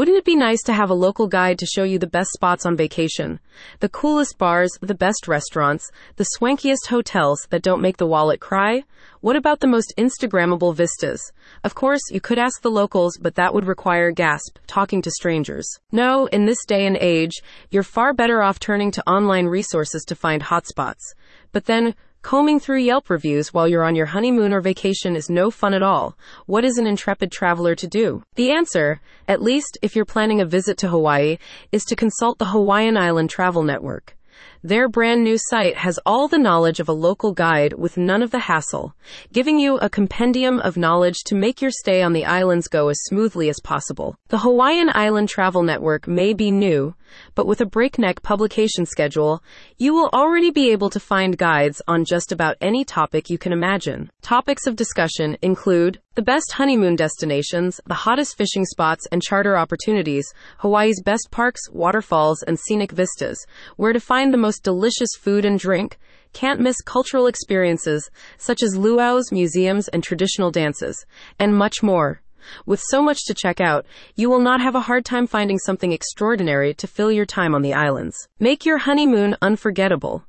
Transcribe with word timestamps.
Wouldn't 0.00 0.16
it 0.16 0.24
be 0.24 0.34
nice 0.34 0.62
to 0.62 0.72
have 0.72 0.88
a 0.88 0.94
local 0.94 1.26
guide 1.26 1.58
to 1.58 1.66
show 1.66 1.82
you 1.82 1.98
the 1.98 2.06
best 2.06 2.30
spots 2.30 2.64
on 2.64 2.74
vacation? 2.74 3.38
The 3.80 3.90
coolest 3.90 4.38
bars, 4.38 4.70
the 4.80 4.94
best 4.94 5.28
restaurants, 5.28 5.90
the 6.16 6.24
swankiest 6.38 6.86
hotels 6.88 7.46
that 7.50 7.60
don't 7.60 7.82
make 7.82 7.98
the 7.98 8.06
wallet 8.06 8.40
cry? 8.40 8.84
What 9.20 9.36
about 9.36 9.60
the 9.60 9.66
most 9.66 9.92
Instagrammable 9.98 10.74
vistas? 10.74 11.20
Of 11.64 11.74
course, 11.74 12.00
you 12.10 12.18
could 12.18 12.38
ask 12.38 12.62
the 12.62 12.70
locals, 12.70 13.18
but 13.20 13.34
that 13.34 13.52
would 13.52 13.66
require 13.66 14.10
gasp, 14.10 14.56
talking 14.66 15.02
to 15.02 15.10
strangers. 15.10 15.68
No, 15.92 16.24
in 16.28 16.46
this 16.46 16.64
day 16.64 16.86
and 16.86 16.96
age, 16.98 17.42
you're 17.70 17.82
far 17.82 18.14
better 18.14 18.40
off 18.40 18.58
turning 18.58 18.90
to 18.92 19.06
online 19.06 19.48
resources 19.48 20.02
to 20.04 20.14
find 20.14 20.44
hotspots. 20.44 21.12
But 21.52 21.66
then, 21.66 21.94
Combing 22.22 22.60
through 22.60 22.80
Yelp 22.80 23.08
reviews 23.08 23.54
while 23.54 23.66
you're 23.66 23.82
on 23.82 23.96
your 23.96 24.04
honeymoon 24.04 24.52
or 24.52 24.60
vacation 24.60 25.16
is 25.16 25.30
no 25.30 25.50
fun 25.50 25.72
at 25.72 25.82
all. 25.82 26.18
What 26.44 26.66
is 26.66 26.76
an 26.76 26.86
intrepid 26.86 27.32
traveler 27.32 27.74
to 27.74 27.86
do? 27.86 28.22
The 28.34 28.50
answer, 28.50 29.00
at 29.26 29.40
least 29.40 29.78
if 29.80 29.96
you're 29.96 30.04
planning 30.04 30.38
a 30.38 30.44
visit 30.44 30.76
to 30.78 30.88
Hawaii, 30.88 31.38
is 31.72 31.82
to 31.86 31.96
consult 31.96 32.38
the 32.38 32.44
Hawaiian 32.44 32.98
Island 32.98 33.30
Travel 33.30 33.62
Network. 33.62 34.18
Their 34.62 34.90
brand 34.90 35.24
new 35.24 35.38
site 35.38 35.78
has 35.78 35.98
all 36.04 36.28
the 36.28 36.36
knowledge 36.36 36.80
of 36.80 36.88
a 36.88 36.92
local 36.92 37.32
guide 37.32 37.72
with 37.72 37.96
none 37.96 38.22
of 38.22 38.30
the 38.30 38.40
hassle, 38.40 38.94
giving 39.32 39.58
you 39.58 39.78
a 39.78 39.88
compendium 39.88 40.60
of 40.60 40.76
knowledge 40.76 41.24
to 41.28 41.34
make 41.34 41.62
your 41.62 41.70
stay 41.70 42.02
on 42.02 42.12
the 42.12 42.26
islands 42.26 42.68
go 42.68 42.88
as 42.88 43.00
smoothly 43.04 43.48
as 43.48 43.58
possible. 43.64 44.16
The 44.28 44.40
Hawaiian 44.40 44.90
Island 44.92 45.30
Travel 45.30 45.62
Network 45.62 46.06
may 46.06 46.34
be 46.34 46.50
new, 46.50 46.94
but 47.34 47.46
with 47.46 47.62
a 47.62 47.66
breakneck 47.66 48.22
publication 48.22 48.84
schedule, 48.84 49.42
you 49.78 49.94
will 49.94 50.10
already 50.12 50.50
be 50.50 50.70
able 50.70 50.90
to 50.90 51.00
find 51.00 51.38
guides 51.38 51.80
on 51.88 52.04
just 52.04 52.30
about 52.30 52.56
any 52.60 52.84
topic 52.84 53.30
you 53.30 53.38
can 53.38 53.52
imagine. 53.52 54.10
Topics 54.20 54.66
of 54.66 54.76
discussion 54.76 55.36
include 55.40 56.00
the 56.16 56.22
best 56.22 56.52
honeymoon 56.52 56.96
destinations, 56.96 57.80
the 57.86 57.94
hottest 57.94 58.36
fishing 58.36 58.64
spots 58.64 59.06
and 59.12 59.22
charter 59.22 59.56
opportunities, 59.56 60.26
Hawaii's 60.58 61.00
best 61.02 61.28
parks, 61.30 61.70
waterfalls, 61.70 62.42
and 62.42 62.58
scenic 62.58 62.90
vistas, 62.90 63.46
where 63.76 63.92
to 63.92 64.00
find 64.00 64.34
the 64.34 64.36
most 64.36 64.49
delicious 64.58 65.10
food 65.18 65.44
and 65.44 65.58
drink, 65.58 65.98
can't 66.32 66.60
miss 66.60 66.80
cultural 66.80 67.26
experiences 67.26 68.10
such 68.38 68.62
as 68.62 68.76
luau's, 68.76 69.30
museums, 69.30 69.88
and 69.88 70.02
traditional 70.02 70.50
dances, 70.50 71.04
and 71.38 71.56
much 71.56 71.82
more. 71.82 72.22
With 72.66 72.80
so 72.88 73.02
much 73.02 73.24
to 73.26 73.34
check 73.34 73.60
out, 73.60 73.86
you 74.16 74.30
will 74.30 74.40
not 74.40 74.60
have 74.60 74.74
a 74.74 74.80
hard 74.80 75.04
time 75.04 75.26
finding 75.26 75.58
something 75.58 75.92
extraordinary 75.92 76.74
to 76.74 76.86
fill 76.86 77.12
your 77.12 77.26
time 77.26 77.54
on 77.54 77.62
the 77.62 77.74
islands. 77.74 78.28
Make 78.38 78.64
your 78.64 78.78
honeymoon 78.78 79.36
unforgettable. 79.42 80.24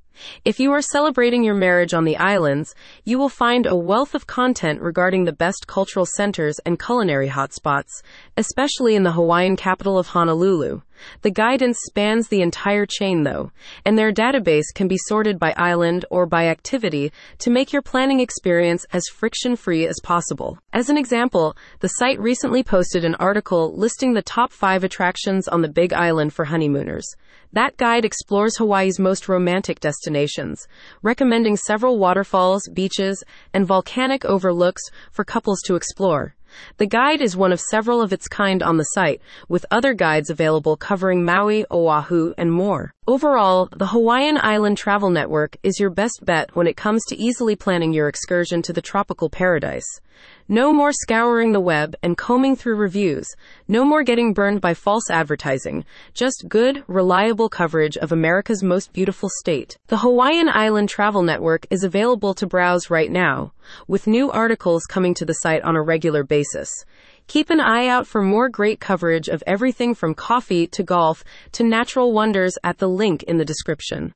If 0.45 0.59
you 0.59 0.71
are 0.71 0.81
celebrating 0.81 1.43
your 1.43 1.55
marriage 1.55 1.93
on 1.93 2.03
the 2.03 2.17
islands, 2.17 2.75
you 3.03 3.17
will 3.17 3.29
find 3.29 3.65
a 3.65 3.75
wealth 3.75 4.13
of 4.13 4.27
content 4.27 4.81
regarding 4.81 5.23
the 5.23 5.31
best 5.31 5.67
cultural 5.67 6.05
centers 6.05 6.59
and 6.65 6.79
culinary 6.79 7.29
hotspots, 7.29 8.03
especially 8.37 8.95
in 8.95 9.03
the 9.03 9.13
Hawaiian 9.13 9.55
capital 9.55 9.97
of 9.97 10.07
Honolulu. 10.07 10.81
The 11.21 11.31
guidance 11.31 11.79
spans 11.83 12.27
the 12.27 12.41
entire 12.41 12.85
chain, 12.85 13.23
though, 13.23 13.51
and 13.85 13.97
their 13.97 14.11
database 14.11 14.73
can 14.73 14.87
be 14.87 14.97
sorted 14.97 15.39
by 15.39 15.53
island 15.57 16.05
or 16.09 16.25
by 16.25 16.47
activity 16.47 17.11
to 17.39 17.49
make 17.49 17.73
your 17.73 17.81
planning 17.81 18.19
experience 18.19 18.85
as 18.91 19.07
friction 19.07 19.55
free 19.55 19.87
as 19.87 19.99
possible. 20.03 20.57
As 20.73 20.89
an 20.89 20.97
example, 20.97 21.55
the 21.79 21.87
site 21.87 22.19
recently 22.19 22.63
posted 22.63 23.05
an 23.05 23.15
article 23.15 23.73
listing 23.75 24.13
the 24.13 24.21
top 24.21 24.51
five 24.51 24.83
attractions 24.83 25.47
on 25.47 25.61
the 25.61 25.69
Big 25.69 25.93
Island 25.93 26.33
for 26.33 26.45
honeymooners. 26.45 27.05
That 27.53 27.75
guide 27.75 28.05
explores 28.05 28.57
Hawaii's 28.57 28.99
most 28.99 29.27
romantic 29.27 29.81
destinations, 29.81 30.67
recommending 31.01 31.57
several 31.57 31.99
waterfalls, 31.99 32.69
beaches, 32.73 33.23
and 33.53 33.67
volcanic 33.67 34.23
overlooks 34.23 34.83
for 35.11 35.25
couples 35.25 35.61
to 35.65 35.75
explore. 35.75 36.35
The 36.77 36.85
guide 36.85 37.21
is 37.21 37.35
one 37.35 37.51
of 37.51 37.59
several 37.59 38.01
of 38.01 38.13
its 38.13 38.27
kind 38.27 38.61
on 38.63 38.77
the 38.77 38.83
site, 38.83 39.21
with 39.47 39.65
other 39.71 39.93
guides 39.93 40.29
available 40.29 40.77
covering 40.77 41.23
Maui, 41.23 41.65
Oahu, 41.71 42.33
and 42.37 42.51
more. 42.51 42.93
Overall, 43.07 43.67
the 43.75 43.87
Hawaiian 43.87 44.37
Island 44.41 44.77
Travel 44.77 45.09
Network 45.09 45.57
is 45.63 45.79
your 45.79 45.89
best 45.89 46.21
bet 46.23 46.55
when 46.55 46.67
it 46.67 46.77
comes 46.77 47.03
to 47.05 47.17
easily 47.17 47.55
planning 47.55 47.93
your 47.93 48.07
excursion 48.07 48.61
to 48.61 48.73
the 48.73 48.81
tropical 48.81 49.29
paradise. 49.29 49.99
No 50.47 50.71
more 50.71 50.91
scouring 50.91 51.51
the 51.51 51.59
web 51.59 51.95
and 52.03 52.17
combing 52.17 52.55
through 52.55 52.75
reviews. 52.75 53.27
No 53.67 53.83
more 53.83 54.03
getting 54.03 54.33
burned 54.33 54.61
by 54.61 54.73
false 54.73 55.09
advertising. 55.09 55.85
Just 56.13 56.45
good, 56.47 56.83
reliable 56.87 57.49
coverage 57.49 57.97
of 57.97 58.11
America's 58.11 58.61
most 58.61 58.93
beautiful 58.93 59.29
state. 59.39 59.77
The 59.87 59.97
Hawaiian 59.97 60.49
Island 60.49 60.89
Travel 60.89 61.23
Network 61.23 61.65
is 61.69 61.83
available 61.83 62.33
to 62.35 62.45
browse 62.45 62.89
right 62.89 63.09
now, 63.09 63.53
with 63.87 64.07
new 64.07 64.29
articles 64.29 64.83
coming 64.85 65.13
to 65.15 65.25
the 65.25 65.33
site 65.33 65.63
on 65.63 65.75
a 65.75 65.81
regular 65.81 66.23
basis. 66.41 66.85
Keep 67.27 67.51
an 67.51 67.59
eye 67.59 67.87
out 67.87 68.07
for 68.07 68.21
more 68.21 68.49
great 68.49 68.79
coverage 68.79 69.27
of 69.29 69.43
everything 69.45 69.93
from 69.93 70.15
coffee 70.15 70.65
to 70.67 70.83
golf 70.83 71.23
to 71.51 71.63
natural 71.63 72.11
wonders 72.13 72.57
at 72.63 72.79
the 72.79 72.89
link 72.89 73.23
in 73.23 73.37
the 73.37 73.45
description. 73.45 74.09